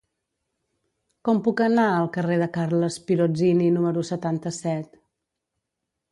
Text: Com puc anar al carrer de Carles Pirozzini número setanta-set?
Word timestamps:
Com 1.27 1.41
puc 1.47 1.59
anar 1.65 1.83
al 1.97 2.07
carrer 2.15 2.37
de 2.43 2.47
Carles 2.55 2.97
Pirozzini 3.09 3.67
número 3.75 4.05
setanta-set? 4.09 4.97